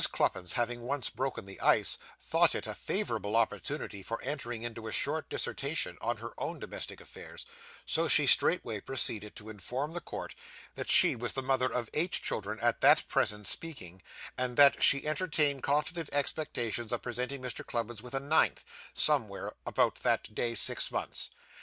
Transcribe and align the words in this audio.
Cluppins 0.11 0.53
having 0.53 0.81
once 0.81 1.11
broken 1.11 1.45
the 1.45 1.59
ice, 1.61 1.99
thought 2.19 2.55
it 2.55 2.65
a 2.65 2.73
favourable 2.73 3.35
opportunity 3.35 4.01
for 4.01 4.19
entering 4.23 4.63
into 4.63 4.87
a 4.87 4.91
short 4.91 5.29
dissertation 5.29 5.95
on 6.01 6.17
her 6.17 6.31
own 6.39 6.57
domestic 6.59 6.99
affairs; 6.99 7.45
so 7.85 8.07
she 8.07 8.25
straightway 8.25 8.79
proceeded 8.81 9.35
to 9.35 9.47
inform 9.47 9.93
the 9.93 10.01
court 10.01 10.33
that 10.73 10.89
she 10.89 11.15
was 11.15 11.33
the 11.33 11.43
mother 11.43 11.71
of 11.71 11.87
eight 11.93 12.13
children 12.13 12.59
at 12.61 12.81
that 12.81 13.07
present 13.09 13.45
speaking, 13.45 14.01
and 14.39 14.57
that 14.57 14.81
she 14.81 15.05
entertained 15.05 15.61
confident 15.61 16.09
expectations 16.11 16.91
of 16.91 17.03
presenting 17.03 17.39
Mr. 17.39 17.63
Cluppins 17.63 18.01
with 18.01 18.15
a 18.15 18.19
ninth, 18.19 18.63
somewhere 18.95 19.53
about 19.67 19.97
that 19.97 20.33
day 20.33 20.55
six 20.55 20.91
months. 20.91 21.29